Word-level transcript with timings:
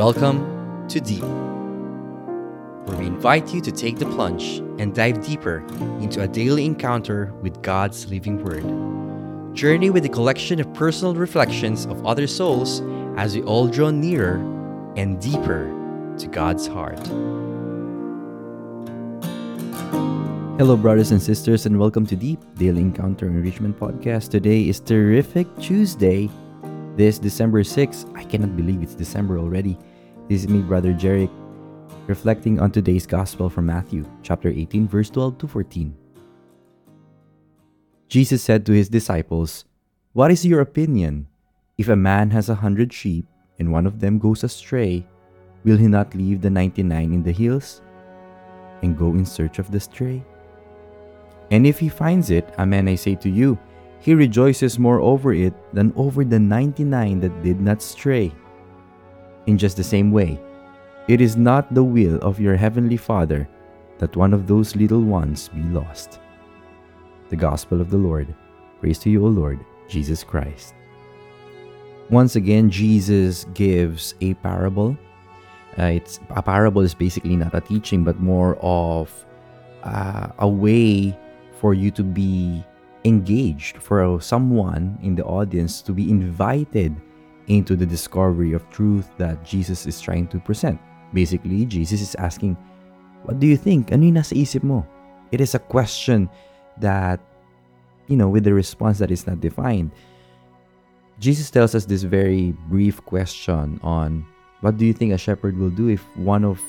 Welcome 0.00 0.88
to 0.88 0.98
Deep, 0.98 1.20
where 2.86 2.96
we 2.96 3.04
invite 3.04 3.52
you 3.52 3.60
to 3.60 3.70
take 3.70 3.98
the 3.98 4.06
plunge 4.06 4.60
and 4.80 4.94
dive 4.94 5.22
deeper 5.22 5.58
into 6.00 6.22
a 6.22 6.26
daily 6.26 6.64
encounter 6.64 7.34
with 7.42 7.60
God's 7.60 8.08
living 8.10 8.42
Word. 8.42 8.64
Journey 9.54 9.90
with 9.90 10.06
a 10.06 10.08
collection 10.08 10.58
of 10.58 10.72
personal 10.72 11.14
reflections 11.14 11.84
of 11.84 12.06
other 12.06 12.26
souls 12.26 12.80
as 13.18 13.36
we 13.36 13.42
all 13.42 13.68
draw 13.68 13.90
nearer 13.90 14.36
and 14.96 15.20
deeper 15.20 15.68
to 16.16 16.26
God's 16.28 16.66
heart. 16.66 17.06
Hello, 20.56 20.78
brothers 20.78 21.10
and 21.10 21.20
sisters, 21.20 21.66
and 21.66 21.78
welcome 21.78 22.06
to 22.06 22.16
Deep 22.16 22.40
Daily 22.54 22.80
Encounter 22.80 23.26
Enrichment 23.26 23.78
Podcast. 23.78 24.30
Today 24.30 24.66
is 24.66 24.80
Terrific 24.80 25.46
Tuesday, 25.58 26.30
this 27.00 27.18
December 27.18 27.62
6th. 27.62 28.04
I 28.14 28.24
cannot 28.24 28.60
believe 28.60 28.82
it's 28.82 28.94
December 28.94 29.38
already. 29.38 29.78
This 30.28 30.44
is 30.44 30.52
me, 30.52 30.60
Brother 30.60 30.92
Jarek, 30.92 31.32
reflecting 32.06 32.60
on 32.60 32.70
today's 32.70 33.06
Gospel 33.06 33.48
from 33.48 33.64
Matthew, 33.64 34.04
chapter 34.22 34.50
18, 34.50 34.86
verse 34.86 35.08
12 35.08 35.38
to 35.38 35.48
14. 35.48 35.96
Jesus 38.08 38.42
said 38.42 38.66
to 38.66 38.72
his 38.72 38.90
disciples, 38.90 39.64
What 40.12 40.30
is 40.30 40.44
your 40.44 40.60
opinion? 40.60 41.26
If 41.78 41.88
a 41.88 41.96
man 41.96 42.28
has 42.36 42.50
a 42.50 42.60
hundred 42.60 42.92
sheep 42.92 43.24
and 43.58 43.72
one 43.72 43.86
of 43.86 44.00
them 44.00 44.18
goes 44.18 44.44
astray, 44.44 45.06
will 45.64 45.78
he 45.78 45.88
not 45.88 46.14
leave 46.14 46.42
the 46.42 46.50
ninety 46.50 46.82
nine 46.82 47.14
in 47.14 47.22
the 47.22 47.32
hills 47.32 47.80
and 48.82 48.98
go 48.98 49.08
in 49.16 49.24
search 49.24 49.58
of 49.58 49.70
the 49.70 49.80
stray? 49.80 50.22
And 51.50 51.66
if 51.66 51.78
he 51.78 51.88
finds 51.88 52.28
it, 52.28 52.52
amen, 52.58 52.88
I 52.88 52.96
say 52.96 53.14
to 53.14 53.30
you, 53.30 53.58
he 54.00 54.14
rejoices 54.14 54.78
more 54.78 55.00
over 55.00 55.32
it 55.32 55.54
than 55.74 55.92
over 55.94 56.24
the 56.24 56.38
99 56.38 57.20
that 57.20 57.42
did 57.42 57.60
not 57.60 57.82
stray. 57.82 58.32
In 59.46 59.58
just 59.58 59.76
the 59.76 59.84
same 59.84 60.10
way, 60.10 60.40
it 61.08 61.20
is 61.20 61.36
not 61.36 61.72
the 61.74 61.84
will 61.84 62.16
of 62.22 62.40
your 62.40 62.56
heavenly 62.56 62.96
Father 62.96 63.48
that 63.98 64.16
one 64.16 64.32
of 64.32 64.46
those 64.46 64.74
little 64.74 65.02
ones 65.02 65.48
be 65.48 65.62
lost. 65.64 66.18
The 67.28 67.36
Gospel 67.36 67.80
of 67.80 67.90
the 67.90 67.98
Lord. 67.98 68.34
Praise 68.80 68.98
to 69.00 69.10
you, 69.10 69.24
O 69.24 69.28
Lord, 69.28 69.60
Jesus 69.88 70.24
Christ. 70.24 70.74
Once 72.08 72.34
again, 72.34 72.70
Jesus 72.70 73.44
gives 73.52 74.14
a 74.20 74.34
parable. 74.34 74.96
Uh, 75.78 76.00
it's 76.00 76.18
a 76.30 76.42
parable 76.42 76.80
is 76.80 76.94
basically 76.94 77.36
not 77.36 77.54
a 77.54 77.60
teaching, 77.60 78.02
but 78.02 78.18
more 78.18 78.56
of 78.62 79.12
uh, 79.84 80.28
a 80.38 80.48
way 80.48 81.16
for 81.60 81.74
you 81.74 81.90
to 81.92 82.02
be 82.02 82.64
engaged, 83.04 83.78
for 83.78 84.20
someone 84.20 84.98
in 85.02 85.14
the 85.14 85.24
audience 85.24 85.82
to 85.82 85.92
be 85.92 86.10
invited 86.10 86.94
into 87.48 87.74
the 87.74 87.86
discovery 87.86 88.52
of 88.52 88.68
truth 88.70 89.10
that 89.18 89.44
Jesus 89.44 89.86
is 89.86 90.00
trying 90.00 90.28
to 90.28 90.38
present. 90.38 90.78
Basically, 91.12 91.64
Jesus 91.64 92.00
is 92.00 92.14
asking, 92.16 92.56
What 93.24 93.38
do 93.38 93.46
you 93.46 93.56
think? 93.56 93.92
Ano 93.92 94.06
yung 94.06 94.16
nasa 94.16 94.32
isip 94.38 94.62
mo? 94.62 94.86
It 95.32 95.40
is 95.40 95.54
a 95.54 95.62
question 95.62 96.30
that, 96.78 97.20
you 98.08 98.16
know, 98.16 98.28
with 98.28 98.44
the 98.44 98.54
response 98.54 98.98
that 98.98 99.10
is 99.10 99.26
not 99.26 99.40
defined. 99.40 99.90
Jesus 101.20 101.50
tells 101.50 101.74
us 101.74 101.84
this 101.84 102.02
very 102.02 102.56
brief 102.72 103.04
question 103.04 103.78
on 103.84 104.24
what 104.60 104.78
do 104.78 104.86
you 104.86 104.92
think 104.92 105.12
a 105.12 105.18
shepherd 105.18 105.56
will 105.56 105.70
do 105.70 105.88
if 105.88 106.00
one 106.16 106.44
of 106.44 106.60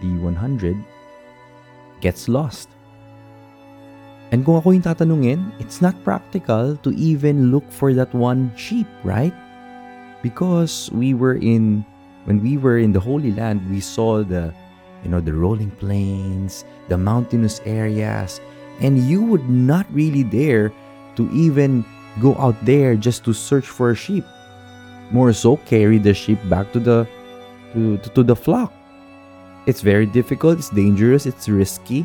the 0.00 0.12
100 0.20 0.76
gets 2.00 2.28
lost? 2.28 2.68
And 4.30 4.44
kung 4.44 4.60
ako 4.60 4.76
yung 4.76 4.84
tatanungin, 4.84 5.40
it's 5.56 5.80
not 5.80 5.96
practical 6.04 6.76
to 6.84 6.92
even 6.92 7.48
look 7.48 7.64
for 7.72 7.96
that 7.96 8.12
one 8.12 8.52
sheep, 8.56 8.86
right? 9.00 9.32
Because 10.20 10.92
we 10.92 11.16
were 11.16 11.40
in 11.40 11.84
when 12.28 12.44
we 12.44 12.60
were 12.60 12.76
in 12.76 12.92
the 12.92 13.00
Holy 13.00 13.32
Land, 13.32 13.64
we 13.72 13.80
saw 13.80 14.20
the 14.20 14.52
you 15.00 15.08
know 15.08 15.20
the 15.20 15.32
rolling 15.32 15.72
plains, 15.80 16.68
the 16.92 16.98
mountainous 16.98 17.64
areas, 17.64 18.40
and 18.84 19.00
you 19.08 19.24
would 19.24 19.48
not 19.48 19.88
really 19.96 20.24
dare 20.28 20.68
to 21.16 21.24
even 21.32 21.80
go 22.20 22.36
out 22.36 22.58
there 22.68 23.00
just 23.00 23.24
to 23.24 23.32
search 23.32 23.64
for 23.64 23.90
a 23.90 23.96
sheep. 23.96 24.28
More 25.08 25.32
so 25.32 25.56
carry 25.64 25.96
the 25.96 26.12
sheep 26.12 26.36
back 26.52 26.68
to 26.76 26.80
the 26.80 27.08
to, 27.72 27.96
to, 27.96 28.08
to 28.12 28.22
the 28.22 28.36
flock. 28.36 28.76
It's 29.64 29.80
very 29.80 30.04
difficult, 30.04 30.58
it's 30.58 30.68
dangerous, 30.68 31.24
it's 31.24 31.48
risky 31.48 32.04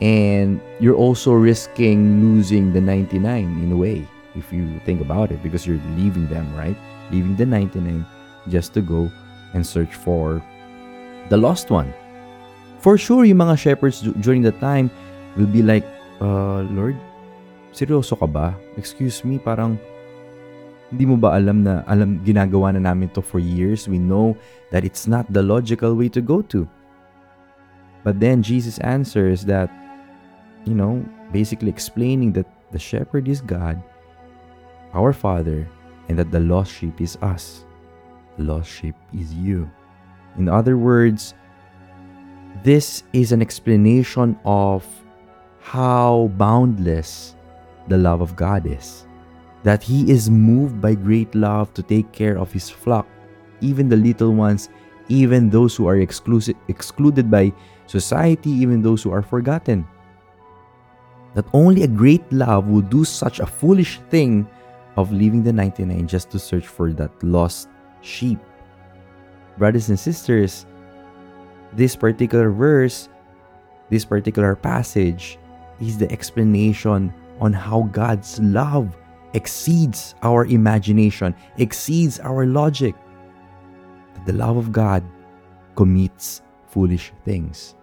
and 0.00 0.60
you're 0.78 0.94
also 0.94 1.32
risking 1.32 2.22
losing 2.22 2.72
the 2.72 2.80
99 2.80 3.42
in 3.42 3.72
a 3.72 3.76
way 3.76 4.06
if 4.34 4.52
you 4.52 4.78
think 4.86 5.00
about 5.00 5.32
it 5.32 5.42
because 5.42 5.66
you're 5.66 5.80
leaving 5.96 6.26
them 6.28 6.46
right? 6.54 6.76
Leaving 7.10 7.34
the 7.36 7.46
99 7.46 8.06
just 8.48 8.74
to 8.74 8.80
go 8.80 9.10
and 9.54 9.66
search 9.66 9.94
for 9.94 10.42
the 11.28 11.36
lost 11.36 11.70
one. 11.70 11.92
For 12.78 12.96
sure 12.96 13.24
yung 13.24 13.38
mga 13.38 13.58
shepherds 13.58 14.02
during 14.22 14.42
that 14.42 14.60
time 14.60 14.90
will 15.36 15.50
be 15.50 15.62
like 15.62 15.84
uh, 16.20 16.62
Lord 16.70 16.96
seryoso 17.74 18.14
ka 18.18 18.26
ba? 18.26 18.54
Excuse 18.78 19.26
me 19.26 19.38
parang 19.38 19.78
hindi 20.88 21.04
mo 21.04 21.18
ba 21.20 21.36
alam 21.36 21.66
na 21.66 21.84
alam 21.84 22.22
ginagawa 22.24 22.72
na 22.72 22.80
namin 22.80 23.10
to 23.12 23.20
for 23.20 23.42
years? 23.42 23.90
We 23.90 23.98
know 23.98 24.38
that 24.70 24.86
it's 24.86 25.10
not 25.10 25.26
the 25.28 25.42
logical 25.42 25.98
way 25.98 26.08
to 26.14 26.22
go 26.22 26.40
to. 26.54 26.64
But 28.06 28.22
then 28.22 28.40
Jesus 28.40 28.78
answers 28.80 29.44
that 29.50 29.68
you 30.68 30.74
know, 30.74 31.04
basically 31.32 31.70
explaining 31.70 32.32
that 32.32 32.46
the 32.70 32.78
shepherd 32.78 33.28
is 33.28 33.40
God, 33.40 33.82
our 34.92 35.12
Father, 35.12 35.66
and 36.08 36.18
that 36.18 36.30
the 36.30 36.40
lost 36.40 36.72
sheep 36.72 37.00
is 37.00 37.16
us. 37.22 37.64
The 38.36 38.44
lost 38.44 38.70
sheep 38.70 38.94
is 39.12 39.32
you. 39.34 39.70
In 40.36 40.48
other 40.48 40.76
words, 40.76 41.34
this 42.62 43.02
is 43.12 43.32
an 43.32 43.40
explanation 43.40 44.38
of 44.44 44.84
how 45.60 46.30
boundless 46.36 47.34
the 47.88 47.96
love 47.96 48.20
of 48.20 48.36
God 48.36 48.66
is. 48.66 49.06
That 49.64 49.82
He 49.82 50.10
is 50.10 50.30
moved 50.30 50.80
by 50.80 50.94
great 50.94 51.34
love 51.34 51.72
to 51.74 51.82
take 51.82 52.12
care 52.12 52.38
of 52.38 52.52
His 52.52 52.68
flock, 52.68 53.06
even 53.60 53.88
the 53.88 53.96
little 53.96 54.34
ones, 54.34 54.68
even 55.08 55.50
those 55.50 55.74
who 55.74 55.88
are 55.88 55.96
exclusive, 55.96 56.56
excluded 56.68 57.30
by 57.30 57.52
society, 57.86 58.50
even 58.50 58.82
those 58.82 59.02
who 59.02 59.10
are 59.10 59.22
forgotten 59.22 59.86
that 61.34 61.46
only 61.52 61.82
a 61.82 61.88
great 61.88 62.24
love 62.32 62.68
would 62.68 62.90
do 62.90 63.04
such 63.04 63.40
a 63.40 63.46
foolish 63.46 64.00
thing 64.10 64.48
of 64.96 65.12
leaving 65.12 65.42
the 65.42 65.52
99 65.52 66.06
just 66.06 66.30
to 66.30 66.38
search 66.38 66.66
for 66.66 66.92
that 66.92 67.10
lost 67.22 67.68
sheep. 68.00 68.38
Brothers 69.56 69.88
and 69.88 69.98
sisters, 69.98 70.66
this 71.72 71.94
particular 71.94 72.50
verse, 72.50 73.08
this 73.90 74.04
particular 74.04 74.56
passage 74.56 75.38
is 75.80 75.98
the 75.98 76.10
explanation 76.10 77.12
on 77.40 77.52
how 77.52 77.82
God's 77.92 78.40
love 78.40 78.96
exceeds 79.34 80.14
our 80.22 80.46
imagination, 80.46 81.34
exceeds 81.58 82.18
our 82.20 82.46
logic. 82.46 82.94
That 84.14 84.26
the 84.26 84.32
love 84.32 84.56
of 84.56 84.72
God 84.72 85.04
commits 85.76 86.42
foolish 86.66 87.12
things. 87.24 87.74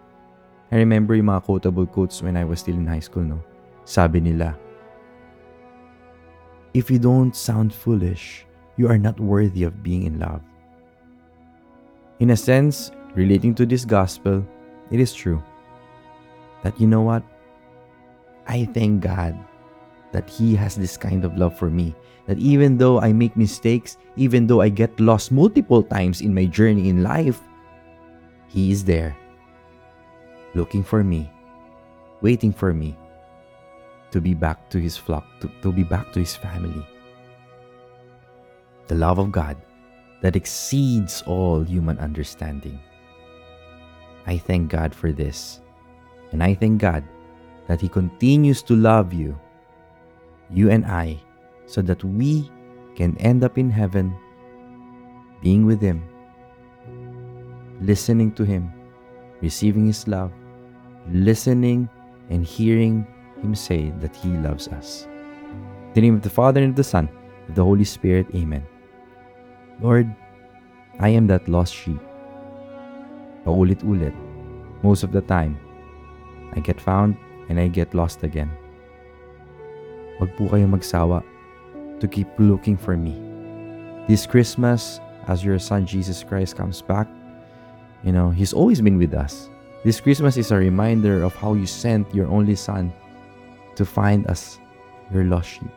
I 0.76 0.84
remember 0.84 1.16
yung 1.16 1.32
mga 1.32 1.48
quotable 1.48 1.88
quotes 1.88 2.20
when 2.20 2.36
I 2.36 2.44
was 2.44 2.60
still 2.60 2.76
in 2.76 2.84
high 2.84 3.00
school, 3.00 3.24
no? 3.24 3.40
Sabi 3.88 4.20
nila, 4.20 4.60
If 6.76 6.92
you 6.92 7.00
don't 7.00 7.32
sound 7.32 7.72
foolish, 7.72 8.44
you 8.76 8.92
are 8.92 9.00
not 9.00 9.16
worthy 9.16 9.64
of 9.64 9.80
being 9.80 10.04
in 10.04 10.20
love. 10.20 10.44
In 12.20 12.36
a 12.36 12.36
sense, 12.36 12.92
relating 13.16 13.56
to 13.56 13.64
this 13.64 13.88
gospel, 13.88 14.44
it 14.92 15.00
is 15.00 15.16
true 15.16 15.40
that 16.68 16.76
you 16.76 16.92
know 16.92 17.08
what? 17.08 17.24
I 18.44 18.68
thank 18.76 19.00
God 19.00 19.32
that 20.12 20.28
He 20.28 20.60
has 20.60 20.76
this 20.76 21.00
kind 21.00 21.24
of 21.24 21.40
love 21.40 21.56
for 21.56 21.72
me. 21.72 21.96
That 22.28 22.36
even 22.36 22.76
though 22.76 23.00
I 23.00 23.16
make 23.16 23.40
mistakes, 23.40 23.96
even 24.20 24.44
though 24.44 24.60
I 24.60 24.68
get 24.68 25.00
lost 25.00 25.32
multiple 25.32 25.88
times 25.88 26.20
in 26.20 26.36
my 26.36 26.52
journey 26.52 26.92
in 26.92 27.00
life, 27.00 27.40
He 28.52 28.76
is 28.76 28.84
there 28.84 29.16
looking 30.56 30.84
for 30.84 31.04
me, 31.04 31.30
waiting 32.22 32.52
for 32.52 32.74
me 32.74 32.98
to 34.12 34.20
be 34.20 34.34
back 34.34 34.70
to 34.72 34.80
his 34.80 34.98
flock, 34.98 35.26
to, 35.42 35.52
to 35.62 35.72
be 35.72 35.84
back 35.84 36.12
to 36.14 36.20
his 36.20 36.36
family. 36.36 36.86
The 38.88 38.96
love 38.96 39.20
of 39.20 39.32
God 39.32 39.58
that 40.22 40.36
exceeds 40.36 41.22
all 41.28 41.62
human 41.62 42.00
understanding. 42.00 42.80
I 44.26 44.38
thank 44.38 44.72
God 44.72 44.96
for 44.96 45.12
this. 45.12 45.62
And 46.32 46.42
I 46.42 46.54
thank 46.54 46.82
God 46.82 47.04
that 47.68 47.82
He 47.82 47.88
continues 47.88 48.62
to 48.64 48.76
love 48.76 49.14
you, 49.14 49.38
you 50.50 50.70
and 50.70 50.86
I, 50.86 51.22
so 51.66 51.82
that 51.84 52.04
we 52.04 52.50
can 52.96 53.18
end 53.18 53.44
up 53.44 53.58
in 53.58 53.70
heaven 53.70 54.16
being 55.42 55.66
with 55.66 55.82
Him, 55.82 56.04
listening 57.82 58.32
to 58.34 58.44
Him, 58.44 58.74
receiving 59.42 59.88
His 59.88 60.08
love, 60.08 60.32
listening 61.12 61.90
and 62.30 62.46
hearing 62.46 63.06
Him 63.42 63.56
say 63.56 63.92
that 64.00 64.16
He 64.16 64.30
loves 64.30 64.68
us. 64.70 65.08
In 65.08 65.94
the 65.94 66.02
name 66.02 66.16
of 66.16 66.22
the 66.22 66.30
Father 66.30 66.62
and 66.62 66.72
of 66.72 66.76
the 66.76 66.84
Son, 66.84 67.08
and 67.08 67.50
of 67.50 67.56
the 67.56 67.64
Holy 67.64 67.86
Spirit, 67.86 68.28
Amen. 68.36 68.66
Lord, 69.82 70.14
I 71.00 71.10
am 71.10 71.28
that 71.28 71.48
lost 71.48 71.74
sheep. 71.74 72.00
paulit-ulit, 73.46 74.14
most 74.82 75.04
of 75.04 75.14
the 75.14 75.22
time, 75.22 75.56
I 76.58 76.60
get 76.60 76.82
found 76.82 77.16
and 77.48 77.60
I 77.60 77.70
get 77.70 77.94
lost 77.94 78.26
again. 78.26 78.50
Huwag 80.18 80.34
po 80.36 80.50
kayo 80.50 80.66
magsawa 80.66 81.22
to 82.02 82.08
keep 82.10 82.28
looking 82.42 82.76
for 82.76 82.98
me. 82.98 83.14
This 84.10 84.26
Christmas, 84.26 85.00
as 85.30 85.46
your 85.46 85.60
son 85.60 85.86
Jesus 85.86 86.26
Christ 86.26 86.58
comes 86.58 86.82
back, 86.82 87.08
you 88.02 88.12
know, 88.12 88.34
He's 88.34 88.54
always 88.54 88.82
been 88.82 88.98
with 88.98 89.14
us. 89.14 89.50
This 89.86 90.02
Christmas 90.02 90.36
is 90.36 90.50
a 90.50 90.58
reminder 90.58 91.22
of 91.22 91.36
how 91.36 91.54
you 91.54 91.68
sent 91.70 92.10
your 92.10 92.26
only 92.26 92.56
Son 92.56 92.92
to 93.76 93.86
find 93.86 94.26
us, 94.26 94.58
your 95.14 95.26
lost 95.26 95.62
sheep. 95.62 95.70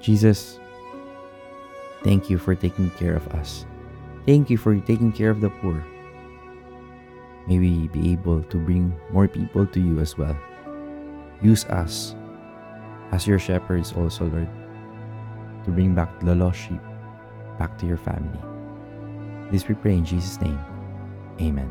Jesus, 0.00 0.58
thank 2.02 2.28
you 2.28 2.38
for 2.38 2.56
taking 2.56 2.90
care 2.98 3.14
of 3.14 3.22
us. 3.38 3.66
Thank 4.26 4.50
you 4.50 4.58
for 4.58 4.74
taking 4.74 5.12
care 5.12 5.30
of 5.30 5.40
the 5.40 5.50
poor. 5.62 5.78
May 7.46 7.62
we 7.62 7.86
be 7.86 8.10
able 8.10 8.42
to 8.42 8.56
bring 8.58 8.90
more 9.12 9.28
people 9.28 9.64
to 9.64 9.78
you 9.78 10.00
as 10.00 10.18
well. 10.18 10.34
Use 11.40 11.64
us 11.66 12.16
as 13.12 13.28
your 13.28 13.38
shepherds 13.38 13.92
also, 13.92 14.26
Lord, 14.26 14.50
to 15.66 15.70
bring 15.70 15.94
back 15.94 16.18
the 16.18 16.34
lost 16.34 16.58
sheep 16.58 16.82
back 17.60 17.78
to 17.78 17.86
your 17.86 18.02
family. 18.02 18.42
This 19.52 19.68
we 19.68 19.76
pray 19.76 19.94
in 19.94 20.04
Jesus' 20.04 20.40
name. 20.40 20.58
Amen. 21.40 21.70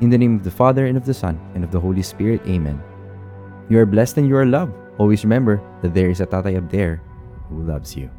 In 0.00 0.10
the 0.10 0.18
name 0.18 0.36
of 0.36 0.44
the 0.44 0.50
Father, 0.50 0.84
and 0.84 0.96
of 0.98 1.06
the 1.06 1.14
Son, 1.14 1.40
and 1.54 1.64
of 1.64 1.70
the 1.72 1.80
Holy 1.80 2.02
Spirit, 2.02 2.44
Amen. 2.46 2.82
You 3.70 3.78
are 3.80 3.86
blessed 3.86 4.18
and 4.18 4.28
you 4.28 4.36
are 4.36 4.44
loved. 4.44 4.74
Always 4.98 5.24
remember 5.24 5.56
that 5.80 5.94
there 5.94 6.10
is 6.10 6.20
a 6.20 6.26
tatay 6.26 6.58
up 6.58 6.70
there 6.70 7.00
who 7.48 7.64
loves 7.64 7.96
you. 7.96 8.10